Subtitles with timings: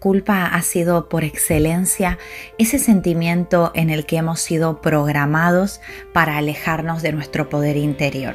[0.00, 2.18] Culpa ha sido por excelencia
[2.58, 5.80] ese sentimiento en el que hemos sido programados
[6.12, 8.34] para alejarnos de nuestro poder interior.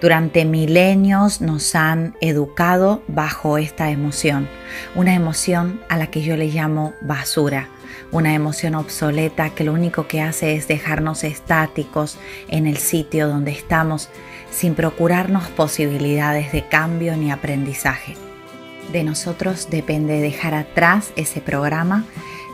[0.00, 4.48] Durante milenios nos han educado bajo esta emoción,
[4.94, 7.68] una emoción a la que yo le llamo basura,
[8.12, 13.50] una emoción obsoleta que lo único que hace es dejarnos estáticos en el sitio donde
[13.50, 14.08] estamos
[14.50, 18.23] sin procurarnos posibilidades de cambio ni aprendizaje.
[18.92, 22.04] De nosotros depende dejar atrás ese programa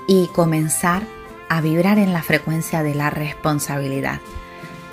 [0.08, 1.02] y comenzar
[1.48, 4.20] a vibrar en la frecuencia de la responsabilidad,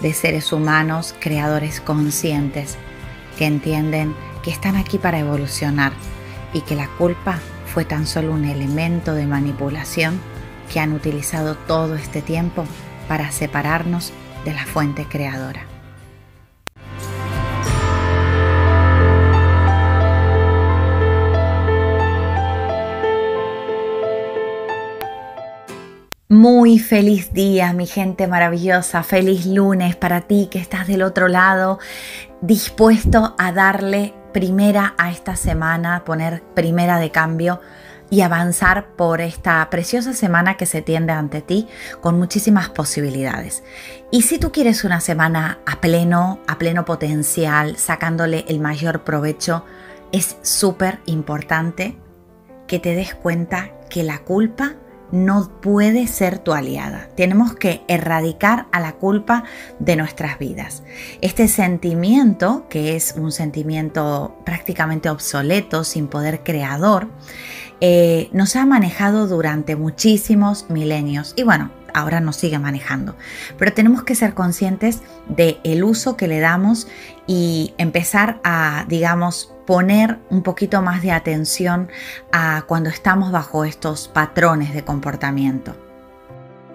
[0.02, 2.78] de seres humanos creadores conscientes
[3.38, 5.94] que entienden que están aquí para evolucionar
[6.54, 7.40] y que la culpa
[7.74, 10.20] fue tan solo un elemento de manipulación
[10.72, 12.66] que han utilizado todo este tiempo
[13.08, 14.12] para separarnos
[14.46, 15.77] de la fuente creadora.
[26.30, 29.02] Muy feliz día, mi gente maravillosa.
[29.02, 31.80] Feliz lunes para ti que estás del otro lado,
[32.42, 37.62] dispuesto a darle primera a esta semana, poner primera de cambio
[38.10, 41.70] y avanzar por esta preciosa semana que se tiende ante ti
[42.02, 43.64] con muchísimas posibilidades.
[44.12, 49.64] Y si tú quieres una semana a pleno, a pleno potencial, sacándole el mayor provecho,
[50.12, 51.98] es súper importante
[52.68, 54.76] que te des cuenta que la culpa
[55.12, 57.10] no puede ser tu aliada.
[57.16, 59.44] Tenemos que erradicar a la culpa
[59.80, 60.84] de nuestras vidas.
[61.22, 67.08] Este sentimiento, que es un sentimiento prácticamente obsoleto, sin poder creador,
[67.80, 73.16] eh, nos ha manejado durante muchísimos milenios y bueno, ahora nos sigue manejando.
[73.58, 76.88] Pero tenemos que ser conscientes del el uso que le damos
[77.28, 81.90] y empezar a, digamos, poner un poquito más de atención
[82.32, 85.76] a cuando estamos bajo estos patrones de comportamiento.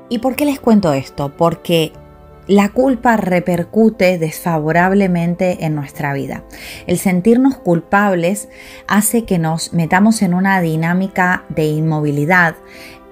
[0.08, 1.34] ¿Y por qué les cuento esto?
[1.36, 1.92] Porque
[2.46, 6.44] la culpa repercute desfavorablemente en nuestra vida.
[6.86, 8.48] El sentirnos culpables
[8.86, 12.56] hace que nos metamos en una dinámica de inmovilidad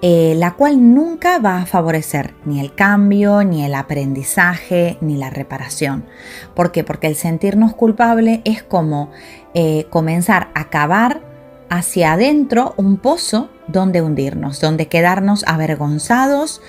[0.02, 5.28] eh, la cual nunca va a favorecer ni el cambio, ni el aprendizaje, ni la
[5.28, 6.06] reparación.
[6.54, 6.84] ¿Por qué?
[6.84, 9.10] Porque el sentirnos culpable es como
[9.54, 11.22] eh, comenzar a cavar
[11.68, 16.60] hacia adentro un pozo donde hundirnos, donde quedarnos avergonzados,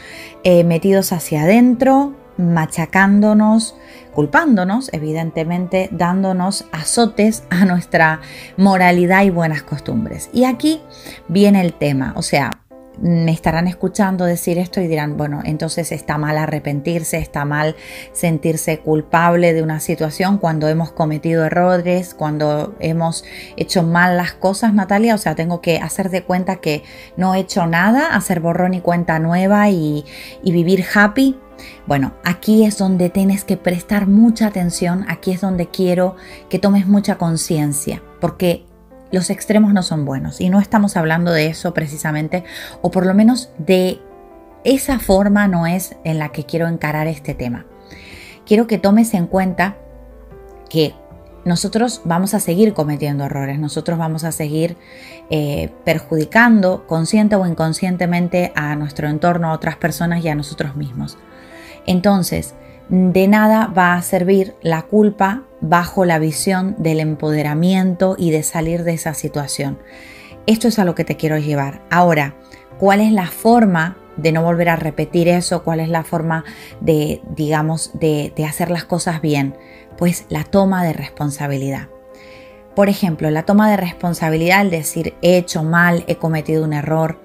[0.43, 3.75] eh, metidos hacia adentro, machacándonos,
[4.13, 8.21] culpándonos, evidentemente dándonos azotes a nuestra
[8.57, 10.29] moralidad y buenas costumbres.
[10.33, 10.81] Y aquí
[11.27, 12.60] viene el tema, o sea,
[12.99, 17.75] me estarán escuchando decir esto y dirán, bueno, entonces está mal arrepentirse, está mal
[18.11, 23.23] sentirse culpable de una situación cuando hemos cometido errores, cuando hemos
[23.57, 25.15] hecho mal las cosas, Natalia.
[25.15, 26.83] O sea, tengo que hacer de cuenta que
[27.17, 30.05] no he hecho nada, hacer borrón y cuenta nueva y,
[30.43, 31.37] y vivir happy.
[31.85, 36.15] Bueno, aquí es donde tienes que prestar mucha atención, aquí es donde quiero
[36.49, 38.65] que tomes mucha conciencia, porque
[39.11, 42.43] los extremos no son buenos y no estamos hablando de eso precisamente,
[42.81, 43.99] o por lo menos de
[44.63, 47.65] esa forma no es en la que quiero encarar este tema.
[48.45, 49.77] Quiero que tomes en cuenta
[50.69, 50.93] que
[51.43, 54.77] nosotros vamos a seguir cometiendo errores, nosotros vamos a seguir
[55.29, 61.17] eh, perjudicando consciente o inconscientemente a nuestro entorno, a otras personas y a nosotros mismos.
[61.87, 62.53] Entonces,
[62.89, 68.83] de nada va a servir la culpa bajo la visión del empoderamiento y de salir
[68.83, 69.79] de esa situación.
[70.47, 71.81] Esto es a lo que te quiero llevar.
[71.89, 72.35] Ahora,
[72.79, 75.63] ¿cuál es la forma de no volver a repetir eso?
[75.63, 76.43] ¿Cuál es la forma
[76.79, 79.55] de, digamos, de, hacer las cosas bien?
[79.97, 81.89] Pues la toma de responsabilidad.
[82.75, 87.21] Por ejemplo, la toma de responsabilidad, al decir he hecho mal, he cometido un error,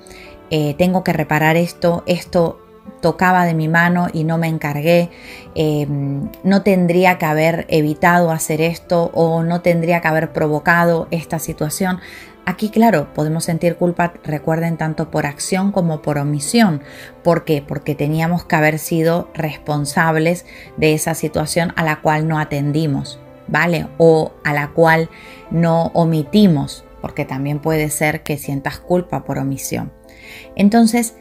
[0.51, 2.66] eh, tengo que reparar esto, esto
[3.01, 5.11] tocaba de mi mano y no me encargué,
[5.55, 11.39] em, no tendría que haber evitado hacer esto o no tendría que haber provocado esta
[11.39, 12.01] situación.
[12.49, 16.81] Aquí, claro, podemos sentir culpa, recuerden, tanto por acción como por omisión.
[17.25, 17.61] ¿Por qué?
[17.61, 20.47] Porque teníamos que haber sido responsables
[20.77, 23.19] de esa situación a la cual no atendimos,
[23.49, 23.89] ¿vale?
[23.99, 25.11] O a la cual
[25.51, 29.93] no omitimos, porque también puede ser que sientas culpa por omisión.
[30.55, 31.17] Entonces,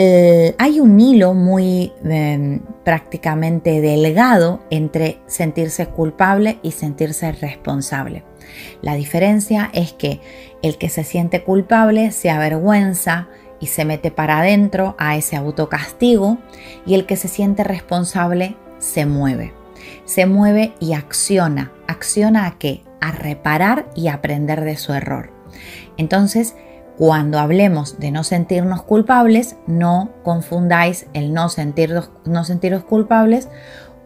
[0.00, 8.22] eh, hay un hilo muy em, prácticamente delgado entre sentirse culpable y sentirse responsable.
[8.80, 10.20] La diferencia es que
[10.62, 13.26] el que se siente culpable se avergüenza
[13.58, 16.38] y se mete para adentro a ese autocastigo
[16.86, 19.52] y el que se siente responsable se mueve.
[20.04, 21.72] Se mueve y acciona.
[21.88, 22.84] ¿Acciona a qué?
[23.00, 25.32] A reparar y aprender de su error.
[25.96, 26.54] Entonces,
[26.98, 33.48] cuando hablemos de no sentirnos culpables, no confundáis el no, sentirnos, no sentiros culpables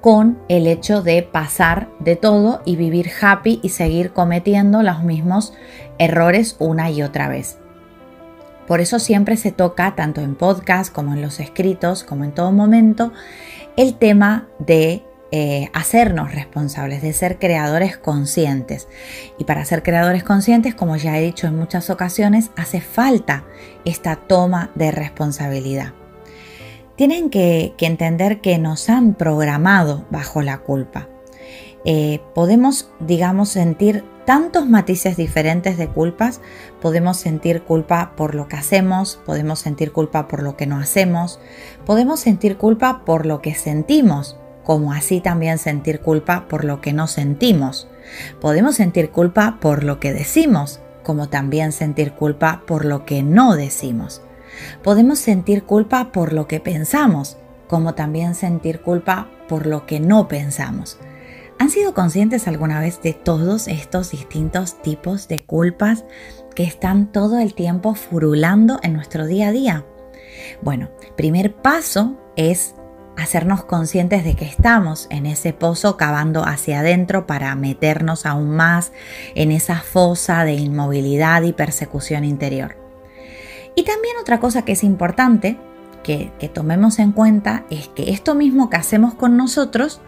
[0.02, 5.54] con el hecho de pasar de todo y vivir happy y seguir cometiendo los mismos
[5.96, 7.56] errores una y otra vez.
[8.66, 12.52] Por eso siempre se toca, tanto en podcast como en los escritos, como en todo
[12.52, 13.10] momento,
[13.76, 15.02] el tema de
[15.34, 18.86] eh, hacernos responsables, de ser creadores conscientes.
[19.38, 23.44] Y para ser creadores conscientes, como ya he dicho en muchas ocasiones, hace falta
[23.86, 25.94] esta toma de responsabilidad.
[26.96, 31.08] Tienen que, entender que nos han programado bajo la culpa.
[31.86, 36.42] Eh, podemos, digamos, sentir tantos matices diferentes de culpas.
[36.82, 41.40] Podemos sentir culpa por lo que hacemos, podemos sentir culpa por lo que no hacemos,
[41.86, 46.92] podemos sentir culpa por lo que sentimos, como así también sentir culpa por lo que
[46.92, 47.88] no sentimos.
[48.40, 53.56] Podemos sentir culpa por lo que decimos, como también sentir culpa por lo que no
[53.56, 54.22] decimos.
[54.82, 57.38] Podemos sentir culpa por lo que pensamos,
[57.68, 60.98] como también sentir culpa por lo que no pensamos.
[61.58, 66.04] ¿Han sido conscientes alguna vez de todos estos distintos tipos de culpas
[66.54, 69.86] que están todo el tiempo furulando en nuestro día a día?
[70.60, 72.74] Bueno, primer paso es
[73.16, 78.92] hacernos conscientes de que estamos en ese pozo cavando hacia adentro para meternos aún más
[79.34, 82.76] en esa fosa de inmovilidad y persecución interior.
[83.74, 85.58] Y también otra cosa que es importante
[86.02, 90.00] que, tomemos en cuenta es que esto mismo que hacemos con nosotros,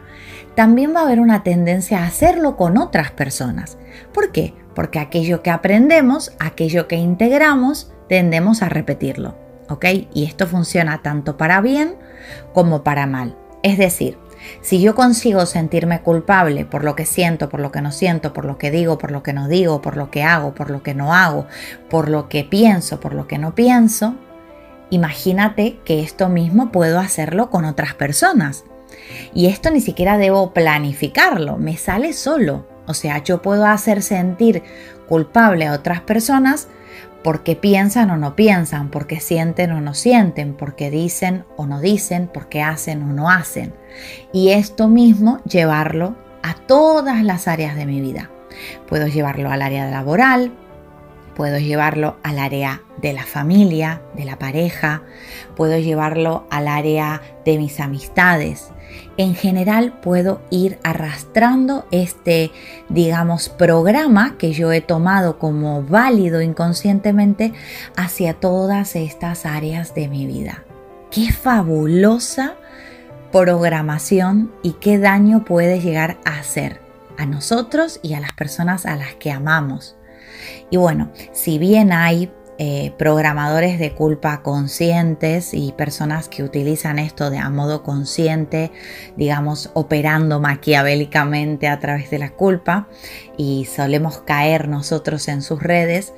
[0.54, 3.78] también va a haber una tendencia a hacerlo con otras personas.
[4.12, 4.54] ¿Por qué?
[4.74, 9.36] Porque aquello que aprendemos, aquello que integramos, tendemos a repetirlo.
[9.68, 9.86] ¿Ok?
[10.12, 11.96] Y esto funciona tanto para bien
[12.52, 13.36] como para mal.
[13.62, 14.18] Es decir,
[14.60, 18.44] si yo consigo sentirme culpable por lo que siento, por lo que no siento, por
[18.44, 20.94] lo que digo, por lo que no digo, por lo que hago, por lo que
[20.94, 21.46] no hago,
[21.88, 24.14] por lo que pienso, por lo que no pienso,
[24.90, 28.64] imagínate que esto mismo puedo hacerlo con otras personas.
[29.32, 32.66] Y esto ni siquiera debo planificarlo, me sale solo.
[32.86, 34.62] O sea, yo puedo hacer sentir
[35.08, 36.68] culpable a otras personas
[37.24, 42.30] porque piensan o no piensan, porque sienten o no sienten, porque dicen o no dicen,
[42.32, 43.74] porque hacen o no hacen.
[44.30, 48.30] Y esto mismo llevarlo a todas las áreas de mi vida.
[48.86, 50.52] Puedo llevarlo al área laboral,
[51.34, 55.02] puedo llevarlo al área de la familia, de la pareja,
[55.56, 58.73] puedo llevarlo al área de mis amistades,
[59.16, 62.50] en general puedo ir arrastrando este,
[62.88, 67.52] digamos, programa que yo he tomado como válido inconscientemente
[67.96, 70.64] hacia todas estas áreas de mi vida.
[71.10, 72.54] Qué fabulosa
[73.30, 76.80] programación y qué daño puede llegar a hacer
[77.18, 79.96] a nosotros y a las personas a las que amamos.
[80.70, 87.30] Y bueno, si bien hay eh, programadores de culpa conscientes y personas que utilizan esto
[87.30, 88.70] de a modo consciente,
[89.16, 92.88] digamos, operando maquiavélicamente a través de la culpa
[93.36, 96.12] y solemos caer nosotros en sus redes,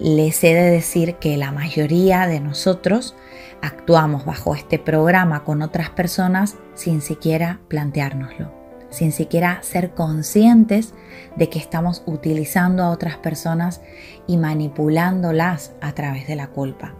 [0.00, 3.14] les he de decir que la mayoría de nosotros
[3.62, 8.57] actuamos bajo este programa con otras personas sin siquiera planteárnoslo
[8.90, 10.94] sin siquiera ser conscientes
[11.36, 13.80] de que estamos utilizando a otras personas
[14.26, 16.94] y manipulándolas a través de la culpa.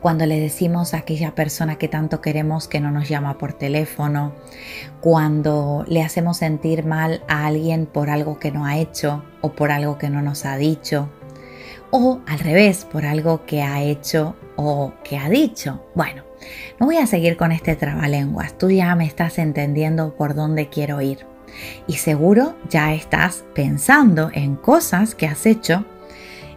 [0.00, 4.32] Cuando le decimos a aquella persona que tanto queremos que no nos llama por teléfono,
[5.00, 9.70] cuando le hacemos sentir mal a alguien por algo que no ha hecho o por
[9.70, 11.10] algo que no nos ha dicho,
[11.90, 15.86] o al revés, por algo que ha hecho o que ha dicho.
[15.94, 16.27] Bueno,
[16.78, 21.00] no voy a seguir con este trabalenguas, tú ya me estás entendiendo por dónde quiero
[21.00, 21.26] ir.
[21.86, 25.84] Y seguro ya estás pensando en cosas que has hecho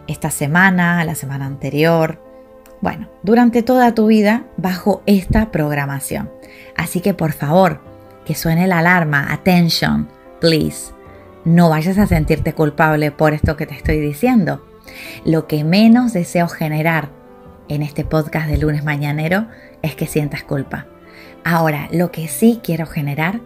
[0.06, 2.18] esta semana, la semana anterior,
[2.80, 6.30] Bueno, durante toda tu vida bajo esta programación.
[6.76, 7.80] Así que por favor,
[8.24, 10.08] que suene la alarma, attention,
[10.40, 10.92] please.
[11.44, 14.66] No vayas a sentirte culpable por esto que te estoy diciendo.
[15.24, 17.10] Lo que menos deseo generar
[17.74, 19.46] en este podcast de lunes mañanero
[19.80, 20.86] es que sientas culpa.
[21.42, 23.40] Ahora, lo que sí quiero generar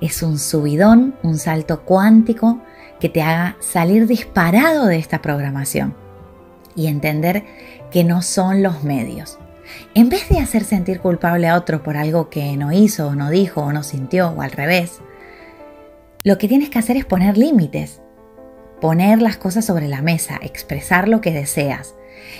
[0.00, 2.62] es un subidón, un salto cuántico
[3.00, 5.94] que te haga salir disparado de esta programación
[6.76, 7.44] y entender
[7.90, 9.38] que no son los medios.
[9.94, 13.30] En vez de hacer sentir culpable a otro por algo que no hizo o no
[13.30, 15.00] dijo o no sintió o al revés,
[16.22, 18.00] lo que tienes que hacer es poner límites,
[18.80, 21.96] poner las cosas sobre la mesa, expresar lo que deseas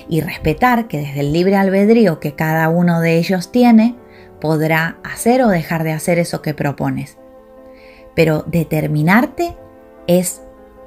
[0.09, 3.97] y respetar que desde el libre albedrío que cada uno de ellos tiene,
[4.41, 7.19] podrá hacer o dejar de hacer eso que propones.
[8.15, 9.57] Pero determinarte
[10.07, 10.43] es,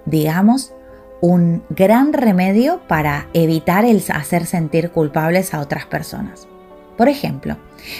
[0.05, 0.73] digamos,
[1.21, 6.47] un gran remedio para evitar el hacer sentir culpables a otras personas.
[6.97, 7.57] Por ejemplo,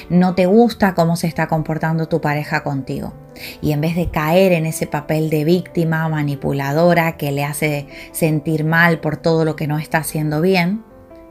[0.10, 3.14] no te gusta cómo se está comportando tu pareja contigo
[3.62, 8.64] y en vez de caer en ese papel de víctima manipuladora que le hace sentir
[8.64, 10.84] mal por todo lo que no está haciendo bien,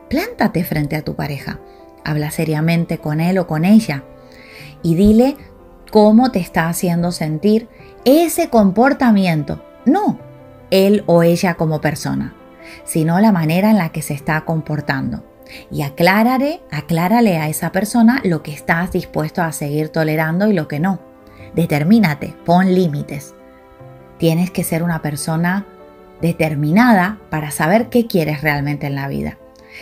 [0.09, 1.61] plántate frente a tu pareja,
[2.05, 4.05] habla seriamente con él o con ella
[4.83, 5.37] y dile
[5.91, 7.69] cómo te está haciendo sentir
[8.05, 9.65] ese comportamiento.
[9.85, 10.29] No
[10.71, 12.35] él o ella como persona,
[12.85, 15.25] sino la manera en la que se está comportando.
[15.71, 20.69] Y aclárale, aclárale a esa persona lo que estás dispuesto a seguir tolerando y lo
[20.69, 21.00] que no.
[21.59, 23.35] Determínate, pon límites.
[24.17, 25.67] Tienes que ser una persona
[26.21, 29.38] determinada para saber qué quieres realmente en la vida.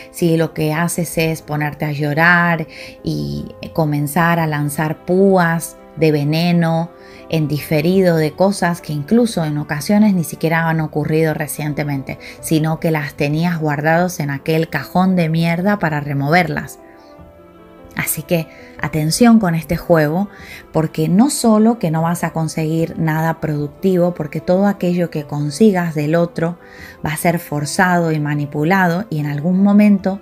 [0.09, 2.65] Si lo que haces es ponerte a llorar
[3.03, 6.89] y comenzar a lanzar púas de veneno
[7.29, 12.89] en diferido de cosas que incluso en ocasiones ni siquiera han ocurrido recientemente, sino que
[12.89, 16.79] las tenías guardados en aquel cajón de mierda para removerlas.
[17.97, 18.47] Así que
[18.79, 20.29] atención con este juego,
[20.71, 25.95] porque no solo que no vas a conseguir nada productivo, porque todo aquello que consigas
[25.95, 26.59] del otro
[27.03, 30.21] va a ser forzado y manipulado y en algún momento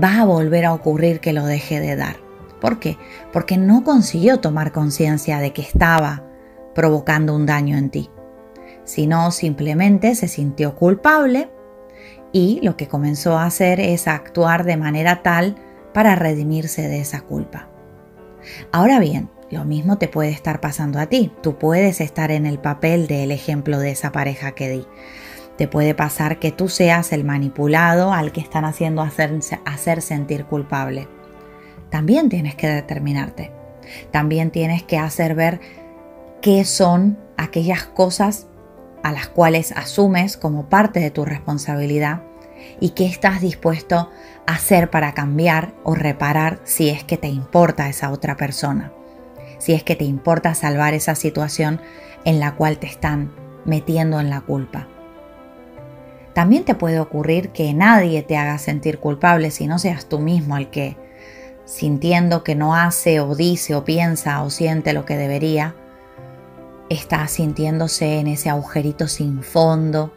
[0.00, 2.18] va a volver a ocurrir que lo deje de dar.
[2.60, 2.96] ¿Por qué?
[3.32, 6.22] Porque no consiguió tomar conciencia de que estaba
[6.72, 8.10] provocando un daño en ti,
[8.84, 11.50] sino simplemente se sintió culpable
[12.30, 15.56] y lo que comenzó a hacer es actuar de manera tal
[15.92, 17.68] para redimirse de esa culpa.
[18.72, 21.32] Ahora bien, lo mismo te puede estar pasando a ti.
[21.42, 24.86] Tú puedes estar en el papel del ejemplo de esa pareja que di.
[25.56, 29.32] Te puede pasar que tú seas el manipulado al que están haciendo hacer,
[29.64, 31.08] hacer sentir culpable.
[31.90, 33.50] También tienes que determinarte.
[34.10, 35.60] También tienes que hacer ver
[36.42, 38.46] qué son aquellas cosas
[39.02, 42.22] a las cuales asumes como parte de tu responsabilidad
[42.80, 44.10] y qué estás dispuesto
[44.48, 48.92] hacer para cambiar o reparar si es que te importa esa otra persona,
[49.58, 51.82] si es que te importa salvar esa situación
[52.24, 53.30] en la cual te están
[53.66, 54.88] metiendo en la culpa.
[56.32, 60.56] También te puede ocurrir que nadie te haga sentir culpable si no seas tú mismo
[60.56, 60.96] el que,
[61.66, 65.74] sintiendo que no hace o dice o piensa o siente lo que debería,
[66.88, 70.14] está sintiéndose en ese agujerito sin fondo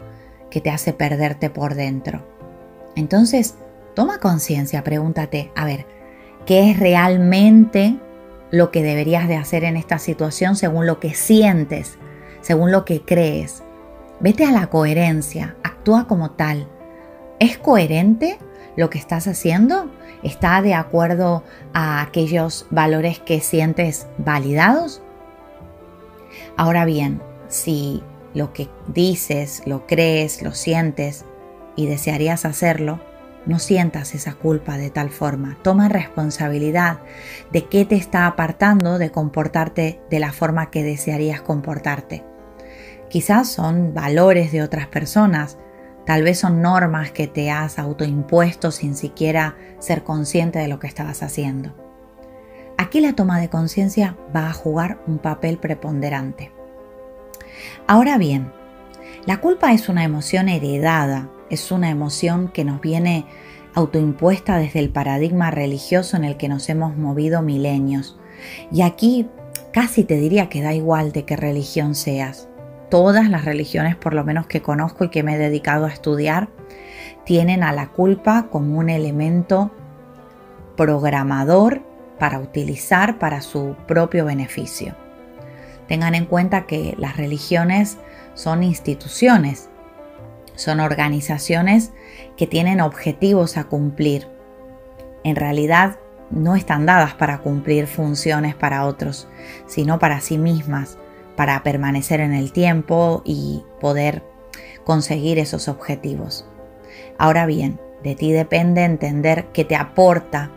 [0.49, 2.25] que te hace perderte por dentro.
[2.95, 3.55] Entonces,
[3.93, 5.85] toma conciencia, pregúntate, a ver,
[6.45, 7.97] ¿qué es realmente
[8.49, 11.97] lo que deberías de hacer en esta situación según lo que sientes,
[12.41, 13.63] según lo que crees?
[14.19, 16.67] Vete a la coherencia, actúa como tal.
[17.39, 18.37] ¿Es coherente
[18.75, 19.89] lo que estás haciendo?
[20.23, 21.43] ¿Está de acuerdo
[21.73, 25.01] a aquellos valores que sientes validados?
[26.55, 31.25] Ahora bien, si lo que dices, lo crees, lo sientes
[31.75, 32.99] y desearías hacerlo,
[33.45, 35.57] no sientas esa culpa de tal forma.
[35.63, 36.99] Toma responsabilidad
[37.51, 42.23] de qué te está apartando de comportarte de la forma que desearías comportarte.
[43.09, 45.57] Quizás son valores de otras personas,
[46.05, 50.87] tal vez son normas que te has autoimpuesto sin siquiera ser consciente de lo que
[50.87, 51.75] estabas haciendo.
[52.77, 56.51] Aquí la toma de conciencia va a jugar un papel preponderante.
[57.85, 58.51] Ahora bien,
[59.25, 63.25] la culpa es una emoción heredada, es una emoción que nos viene
[63.75, 68.17] autoimpuesta desde el paradigma religioso en el que nos hemos movido milenios.
[68.71, 69.27] Y aquí
[69.73, 72.47] casi te diría que da igual de qué religión seas.
[72.89, 76.49] Todas las religiones, por lo menos que conozco y que me he dedicado a estudiar,
[77.25, 79.71] tienen a la culpa como un elemento
[80.75, 81.81] programador
[82.17, 84.95] para utilizar para su propio beneficio.
[85.87, 87.97] Tengan en cuenta que las religiones
[88.33, 89.70] son instituciones,
[90.55, 91.91] son organizaciones
[92.37, 94.27] que tienen objetivos a cumplir.
[95.23, 95.97] en realidad
[96.31, 99.27] no están dadas para cumplir funciones para otros,
[99.67, 100.97] sino para sí mismas,
[101.35, 104.23] para permanecer en el tiempo y poder
[104.83, 106.45] conseguir esos objetivos.
[107.17, 110.49] Ahora bien, de ti depende entender qué te aporta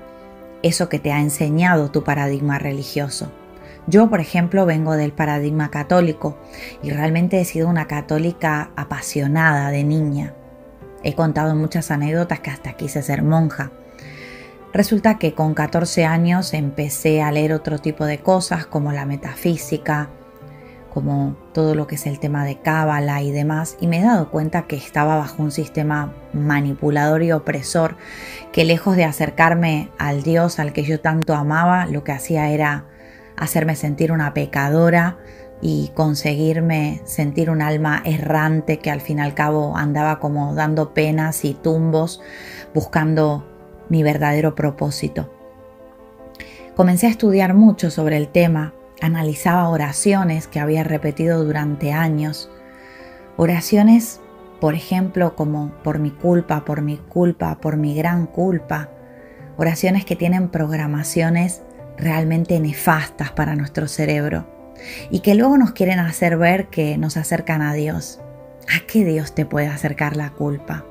[0.62, 3.30] eso que te ha enseñado tu paradigma religioso.
[3.86, 6.38] Yo, por ejemplo, vengo del paradigma católico
[6.82, 10.34] y realmente he sido una católica apasionada de niña.
[11.02, 13.72] He contado muchas anécdotas que hasta quise ser monja.
[14.72, 20.08] Resulta que con 14 años empecé a leer otro tipo de cosas como la metafísica,
[20.92, 24.30] como todo lo que es el tema de cábala y demás, y me he dado
[24.30, 27.96] cuenta que estaba bajo un sistema manipulador y opresor
[28.50, 32.86] que lejos de acercarme al Dios al que yo tanto amaba, lo que hacía era
[33.36, 35.18] hacerme sentir una pecadora
[35.60, 40.92] y conseguirme sentir un alma errante que al fin y al cabo andaba como dando
[40.92, 42.20] penas y tumbos
[42.74, 43.46] buscando
[43.88, 45.30] mi verdadero propósito.
[46.76, 52.50] Comencé a estudiar mucho sobre el tema, analizaba oraciones que había repetido durante años,
[53.36, 54.20] oraciones,
[54.60, 58.90] por ejemplo, como por mi culpa, por mi culpa, por mi gran culpa,
[59.56, 61.62] oraciones que tienen programaciones
[61.96, 64.46] realmente nefastas para nuestro cerebro
[65.10, 68.20] y que luego nos quieren hacer ver que nos acercan a Dios.
[68.68, 70.84] ¿A qué Dios te puede acercar la culpa?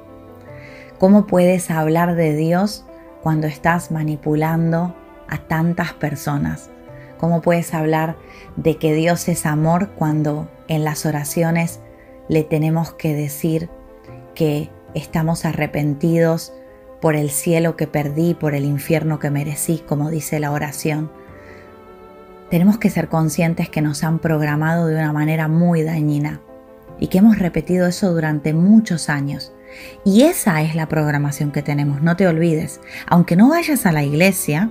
[0.99, 2.85] ¿Cómo puedes hablar de Dios
[3.21, 4.95] cuando estás manipulando
[5.27, 6.69] a tantas personas?
[7.17, 8.15] ¿Cómo puedes hablar
[8.55, 11.79] de que Dios es amor cuando en las oraciones
[12.29, 13.69] le tenemos que decir
[14.35, 16.53] que estamos arrepentidos
[17.03, 21.11] por el cielo que perdí, por el infierno que merecí, como dice la oración?
[22.49, 26.39] Tenemos que ser conscientes que nos han programado de una manera muy dañina
[27.01, 29.51] y que hemos repetido eso durante muchos años.
[30.05, 32.79] Y esa es la programación que tenemos, no te olvides.
[33.05, 34.69] Aunque no vayas a la iglesia,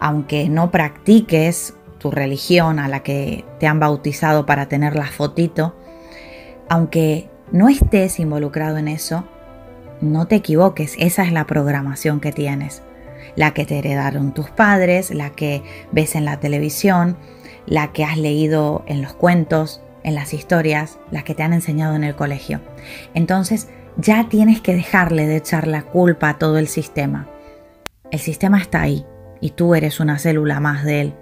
[0.00, 5.76] aunque no practiques tu religión a la que te han bautizado para tener la fotito,
[6.68, 9.28] aunque no estés involucrado en eso,
[10.02, 12.82] no te equivoques, esa es la programación que tienes
[13.36, 17.16] la que te heredaron tus padres, la que ves en la televisión,
[17.66, 21.94] la que has leído en los cuentos, en las historias, las que te han enseñado
[21.94, 22.60] en el colegio.
[23.14, 27.28] Entonces ya tienes que dejarle de echar la culpa a todo el sistema.
[28.10, 29.06] El sistema está ahí
[29.40, 31.14] y tú eres una célula más de él,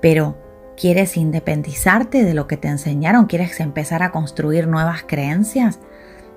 [0.00, 0.38] pero
[0.76, 3.26] ¿quieres independizarte de lo que te enseñaron?
[3.26, 5.80] ¿Quieres empezar a construir nuevas creencias?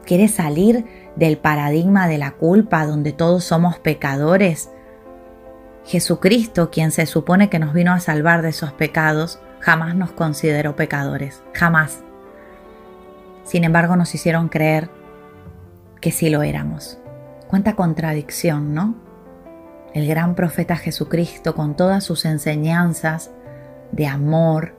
[0.05, 0.85] ¿Quieres salir
[1.15, 4.69] del paradigma de la culpa donde todos somos pecadores?
[5.85, 10.75] Jesucristo, quien se supone que nos vino a salvar de esos pecados, jamás nos consideró
[10.75, 12.03] pecadores, jamás.
[13.43, 14.89] Sin embargo, nos hicieron creer
[16.01, 16.99] que sí lo éramos.
[17.47, 18.95] Cuánta contradicción, ¿no?
[19.93, 23.31] El gran profeta Jesucristo, con todas sus enseñanzas
[23.91, 24.75] de amor,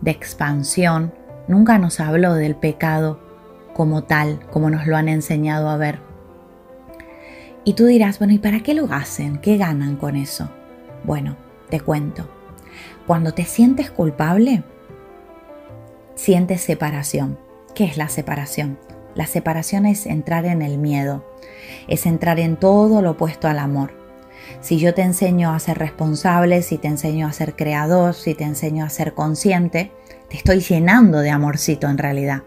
[0.00, 1.12] de expansión,
[1.46, 3.25] nunca nos habló del pecado
[3.76, 5.98] como tal, como nos lo han enseñado a ver.
[7.62, 9.36] Y tú dirás, bueno, ¿y para qué lo hacen?
[9.38, 10.48] ¿Qué ganan con eso?
[11.04, 11.36] Bueno,
[11.68, 12.26] te cuento.
[13.06, 14.62] Cuando te sientes culpable,
[16.14, 17.38] sientes separación.
[17.74, 18.78] ¿Qué es la separación?
[19.14, 21.26] La separación es entrar en el miedo,
[21.86, 23.92] es entrar en todo lo opuesto al amor.
[24.60, 28.44] Si yo te enseño a ser responsable, si te enseño a ser creador, si te
[28.44, 29.92] enseño a ser consciente,
[30.30, 32.42] te estoy llenando de amorcito en realidad.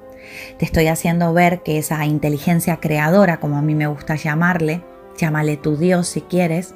[0.57, 4.83] Te estoy haciendo ver que esa inteligencia creadora, como a mí me gusta llamarle,
[5.17, 6.75] llámale tu Dios si quieres,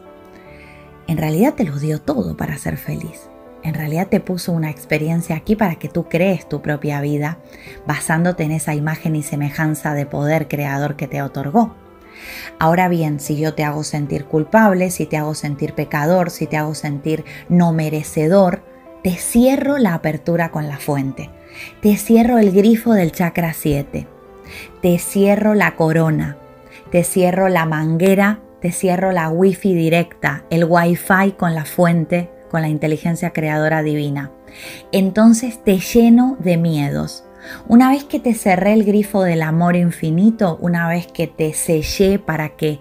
[1.08, 3.30] en realidad te lo dio todo para ser feliz.
[3.64, 7.40] En realidad te puso una experiencia aquí para que tú crees tu propia vida
[7.88, 11.74] basándote en esa imagen y semejanza de poder creador que te otorgó.
[12.60, 16.58] Ahora bien, si yo te hago sentir culpable, si te hago sentir pecador, si te
[16.58, 18.62] hago sentir no merecedor,
[19.02, 21.30] te cierro la apertura con la fuente,
[21.82, 24.08] te cierro el grifo del chakra 7,
[24.82, 26.38] te cierro la corona,
[26.92, 32.62] te cierro la manguera, te cierro la wifi directa, el wifi con la fuente, con
[32.62, 34.32] la inteligencia creadora divina.
[34.92, 37.26] Entonces te lleno de miedos.
[37.68, 42.20] Una vez que te cerré el grifo del amor infinito, una vez que te sellé
[42.20, 42.80] para que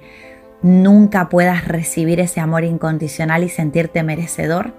[0.62, 4.72] nunca puedas recibir ese amor incondicional y sentirte merecedor,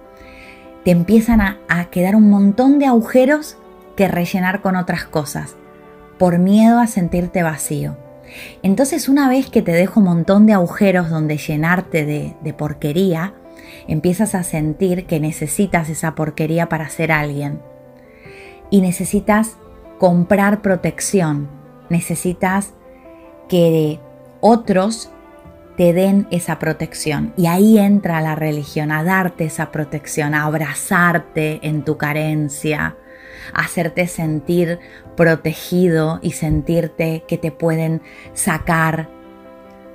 [0.84, 3.58] te empiezan a, a, quedar un montón de agujeros
[3.96, 5.56] que rellenar con otras cosas,
[6.18, 7.96] por miedo a sentirte vacío.
[8.62, 13.34] Entonces una vez que te dejo un montón de agujeros donde llenarte de, porquería,
[13.86, 17.60] empiezas a sentir que necesitas esa porquería para ser alguien.
[18.70, 19.56] Y necesitas
[19.98, 21.48] comprar protección,
[21.90, 22.72] necesitas
[23.48, 24.00] que
[24.40, 25.10] otros
[25.76, 27.32] te den esa protección.
[27.36, 32.96] Y ahí entra la religión, a darte esa protección, a abrazarte en tu carencia,
[33.52, 34.78] hacerte sentir
[35.16, 38.02] protegido y sentirte que te pueden
[38.32, 39.08] sacar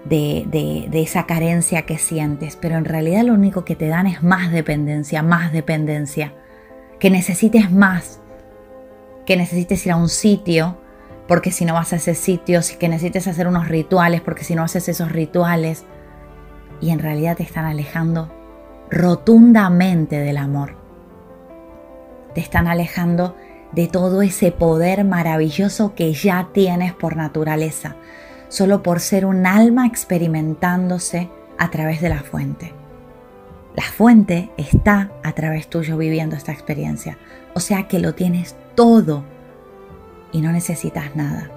[0.05, 0.45] de,
[0.89, 2.55] de, esa carencia que sientes.
[2.55, 6.33] Pero en realidad lo único que te dan es más dependencia, más dependencia.
[6.99, 8.19] Que necesites más,
[9.25, 10.77] que necesites ir a un sitio
[11.29, 14.63] porque si no vas a ese sitio, que necesites hacer unos rituales, porque si no
[14.63, 15.85] haces esos rituales,
[16.81, 18.33] y en realidad te están alejando
[18.89, 20.78] rotundamente del amor.
[22.33, 23.35] Te están alejando
[23.71, 27.95] de todo ese poder maravilloso que ya tienes por naturaleza,
[28.47, 32.73] solo por ser un alma experimentándose a través de la fuente.
[33.75, 37.17] La fuente está a través tuyo viviendo esta experiencia,
[37.53, 39.23] o sea que lo tienes todo
[40.31, 41.51] y no necesitas nada.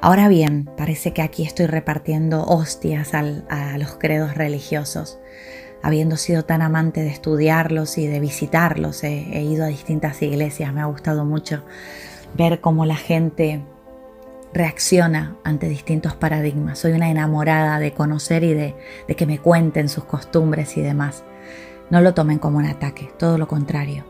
[0.00, 3.22] Ahora bien, parece que aquí estoy repartiendo hostias a
[3.78, 5.18] los credos religiosos.
[5.82, 10.80] Habiendo sido tan amante de estudiarlos y de visitarlos, he, ido a distintas iglesias, me
[10.80, 11.62] ha gustado mucho
[12.34, 13.62] ver cómo la gente
[14.52, 16.78] reacciona ante distintos paradigmas.
[16.78, 18.74] Soy una enamorada de conocer y de,
[19.16, 21.24] que me cuenten sus costumbres y demás.
[21.90, 24.04] No lo tomen como un ataque, todo lo contrario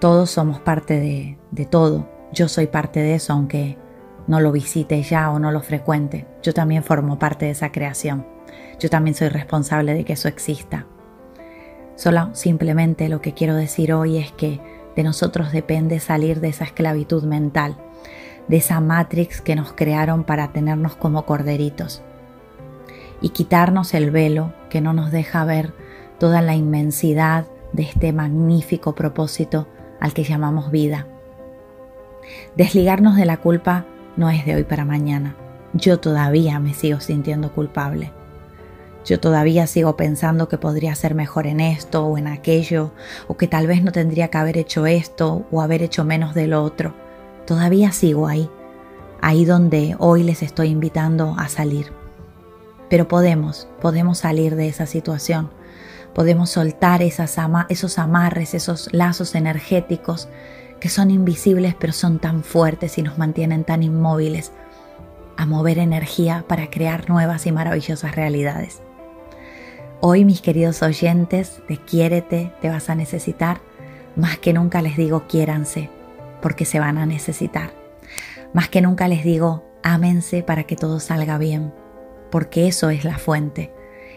[0.00, 2.08] todos somos parte de, todo.
[2.32, 3.76] Yo soy parte de eso, aunque
[4.30, 6.24] no lo visite ya o no lo frecuente.
[6.40, 8.24] Yo también formo parte de esa creación.
[8.78, 10.86] Yo también soy responsable de que eso exista.
[11.96, 14.60] Solo simplemente lo que quiero decir hoy es que
[14.94, 17.76] de nosotros depende salir de esa esclavitud mental,
[18.46, 22.00] de esa matrix que nos crearon para tenernos como corderitos
[23.20, 25.74] y quitarnos el velo que no nos deja ver
[26.20, 29.66] toda la inmensidad de este magnífico propósito
[29.98, 31.08] al que llamamos vida.
[32.54, 35.34] Desligarnos de la culpa no es de hoy para mañana.
[35.72, 38.12] Yo todavía me sigo sintiendo culpable.
[39.04, 42.92] Yo todavía sigo pensando que podría ser mejor en esto o en aquello,
[43.28, 46.46] o que tal vez no tendría que haber hecho esto o haber hecho menos de
[46.46, 46.94] lo otro.
[47.46, 48.50] Todavía sigo ahí,
[49.22, 51.92] ahí donde hoy les estoy invitando a salir.
[52.90, 55.50] Pero podemos, podemos salir de esa situación
[56.14, 57.38] podemos soltar esos
[57.98, 60.28] amarres, esos lazos energéticos
[60.80, 64.52] que son invisibles pero son tan fuertes y nos mantienen tan inmóviles
[65.36, 68.82] a mover energía para crear nuevas y maravillosas realidades.
[70.00, 73.60] Hoy, mis queridos oyentes, de Quiérete, te vas a necesitar.
[74.16, 75.90] Más que nunca les digo quiéranse,
[76.42, 77.72] porque se van a necesitar.
[78.52, 81.72] Más que nunca les digo ámense para que todo salga bien,
[82.30, 83.72] porque eso es la fuente,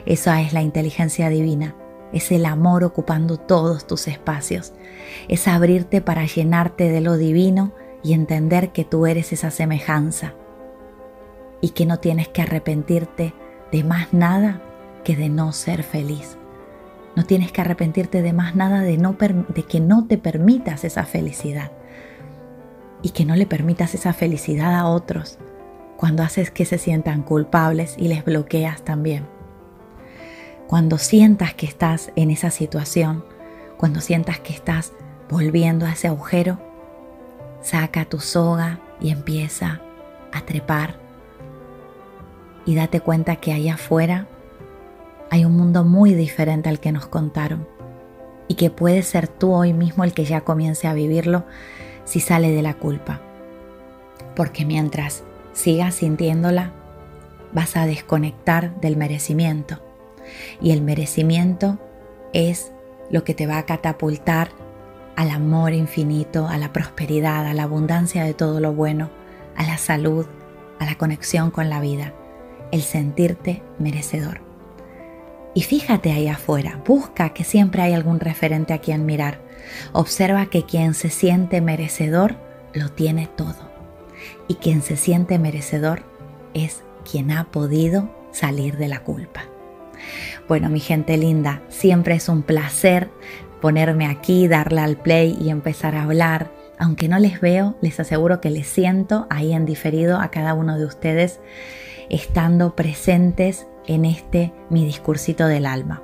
[0.05, 1.75] esa es la inteligencia divina
[2.13, 4.73] es el amor ocupando todos tus espacios,
[5.27, 7.73] es abrirte para llenarte de lo divino
[8.03, 10.33] y entender que tú eres esa semejanza
[11.61, 13.33] y que no tienes que arrepentirte
[13.71, 14.61] de más nada
[15.03, 16.37] que de no ser feliz.
[17.15, 21.03] No tienes que arrepentirte de más nada de, no de que no te permitas esa
[21.05, 21.71] felicidad
[23.01, 25.37] y que no le permitas esa felicidad a otros
[25.97, 29.32] cuando haces que se sientan culpables y les bloqueas también.
[30.67, 33.23] Cuando sientas que estás en esa situación,
[33.77, 34.93] cuando sientas que estás
[35.29, 36.57] volviendo a ese agujero,
[37.61, 39.81] saca tu soga y empieza
[40.31, 40.95] a trepar.
[42.65, 44.27] Y date cuenta que allá afuera
[45.29, 47.67] hay un mundo muy diferente al que nos contaron
[48.47, 51.43] y que puedes ser tú hoy mismo el que ya comience a vivirlo
[52.05, 53.19] si sale de la culpa.
[54.35, 56.71] Porque mientras sigas sintiéndola,
[57.51, 59.81] vas a desconectar del merecimiento
[60.61, 61.79] y el merecimiento
[62.33, 62.71] es
[63.09, 64.49] lo que te va a catapultar
[65.15, 69.09] al amor infinito, a la prosperidad, a la abundancia de todo lo bueno,
[69.55, 70.25] a la salud,
[70.79, 72.13] a la conexión con la vida,
[72.71, 74.41] el sentirte merecedor.
[75.53, 79.39] Y fíjate ahí afuera, busca que siempre hay algún referente a quien mirar.
[79.91, 82.35] Observa que quien se siente merecedor
[82.73, 83.71] lo tiene todo.
[84.47, 86.03] Y quien se siente merecedor
[86.55, 89.45] es quien ha podido salir de la culpa.
[90.47, 93.09] Bueno, mi gente linda, siempre es un placer
[93.63, 96.51] ponerme aquí, darle al play y empezar a hablar.
[96.77, 100.77] Aunque no les veo, les aseguro que les siento ahí en diferido a cada uno
[100.77, 101.39] de ustedes
[102.09, 106.01] estando presentes en este mi discursito del alma.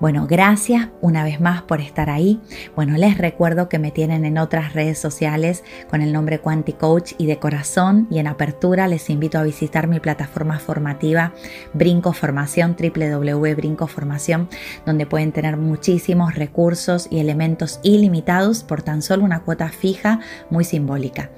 [0.00, 2.40] Bueno, gracias una vez más por estar ahí.
[2.74, 6.40] Bueno, les recuerdo que me tienen en otras redes sociales con el nombre
[6.78, 11.32] Coach y de corazón y en apertura les invito a visitar mi plataforma formativa
[11.74, 14.48] Brinco Formación, www.brincoformación,
[14.86, 20.64] donde pueden tener muchísimos recursos y elementos ilimitados por tan solo una cuota fija muy
[20.64, 21.30] simbólica.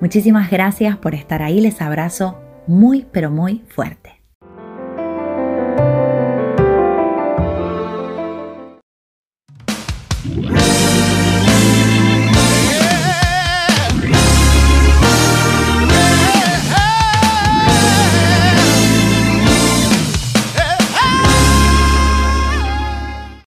[0.00, 4.07] Muchísimas gracias por estar ahí, les abrazo muy pero muy fuerte.